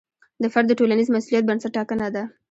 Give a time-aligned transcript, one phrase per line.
[0.41, 2.23] د فرد د ټولنیز مسوولیت بنسټ ټاکنه ده.